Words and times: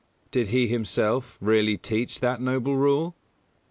_Did 0.31 0.47
he 0.47 0.67
himself 0.67 1.37
really 1.39 1.77
teach 1.77 2.21
that 2.21 2.41
noble 2.41 2.75
rule? 2.75 3.15